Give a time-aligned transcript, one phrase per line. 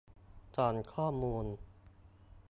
[0.55, 1.45] ส่องข้อมูล